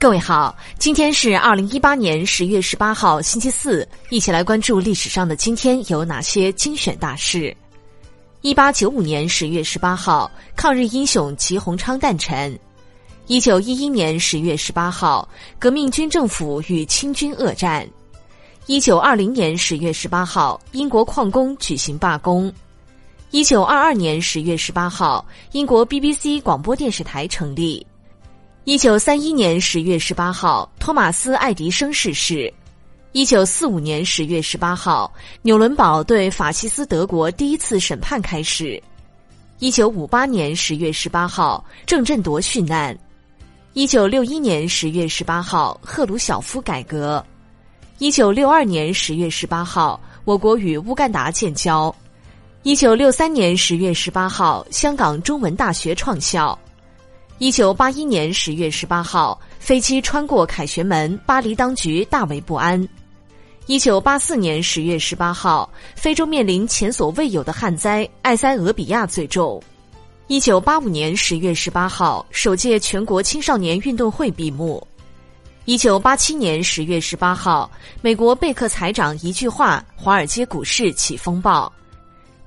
[0.00, 7.54] 各位好，今天是二零一八年十月十八号，星期四，一起来关注历史上的今天有哪些精选大事。
[8.42, 12.56] 一八九五年十月十八号，抗日英雄吉鸿昌诞辰。
[13.26, 17.84] 一九一一年十月十八号，革命军政府与清军恶战。
[18.66, 22.52] 一九二零年十月十八号，英国矿工举行罢工。
[23.32, 27.84] 一九二二年十月十八号，英国 BBC 广播电视台成立。
[28.68, 32.52] 一九三一年十月十八号，托马斯·爱迪生逝世。
[33.12, 38.78] 一九四五年十月十八号，纽伦堡对法西斯德国第一次审判开始。
[39.58, 42.94] 一九五八年十月十八号，郑振铎殉难。
[43.72, 47.24] 一九六一年十月十八号，赫鲁晓夫改革。
[47.96, 51.94] 一九六二年十月十八号，我国与乌干达建交。
[52.64, 56.56] 一九六三年十月十八号，香港中文大学创校。
[57.38, 62.88] 一九八一年十月十八号，飞机穿过凯旋门，巴黎当局大为不安。
[63.66, 69.62] 一九八四年十月十八号，非洲面临前所未有的旱灾，埃塞俄比亚最重。
[70.26, 74.84] 一九八五年十月十八号，首届全国青少年运动会闭幕。
[75.64, 81.72] 一九八七年十月十八号，美国贝克财长一句话，华尔街股市起风暴。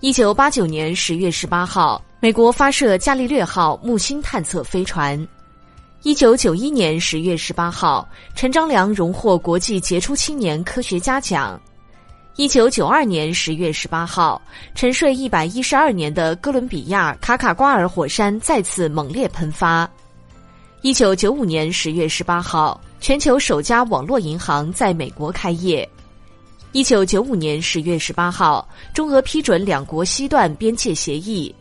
[0.02, 2.04] 一九八九年十月十八号。
[2.24, 5.28] 美国发射伽利略号木星探测飞船。
[6.04, 11.60] 一九九一年十月十八号，陈章良荣获国际杰出青年科学家奖。
[12.36, 14.40] 一九九二年十月十八号，
[14.76, 19.90] 沉睡一百一十二年的哥伦比亚卡卡瓜尔火山再次猛烈喷发。
[20.84, 25.90] 一九九五年十月十八号，全球首家网络银行在美国开业。
[26.72, 31.54] 一九九五年十月十八号，中俄批准两国西段边界协议。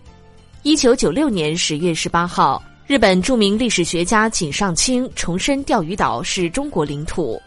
[0.62, 7.40] 一九九六年十月十八号，日本著名历史学家井上清重申钓鱼岛是中国领土。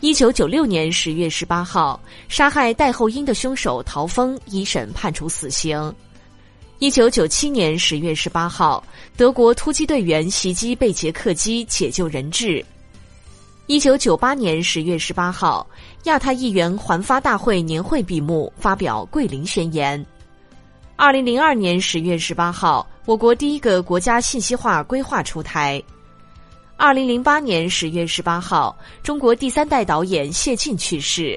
[0.00, 5.94] 一九九六年十月十八号，杀害戴厚英的凶手陶峰一审判处死刑。
[6.78, 8.82] 一九九七年十月十八号，
[9.14, 12.64] 德国突击队员袭击被劫客机解救人质。
[13.66, 15.66] 一九九八年十月十八号，
[16.04, 20.02] 亚太议员环发大会年会闭幕，发表桂林宣言。
[21.02, 25.82] 二零零二年十月十八号，我国第一个国家信息化规划出台。
[26.76, 31.36] 二零零八年十月十八号，中国第三代导演谢晋去世。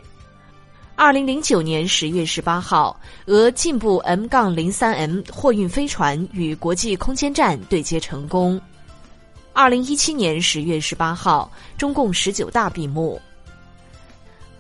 [0.96, 2.96] 二零零九年十月十八号，
[3.26, 8.62] 俄进步 M 杠零三 M 货运飞船与国际空间站对接成功。
[9.52, 13.20] 二零一七年十月十八号，中共十九大闭幕。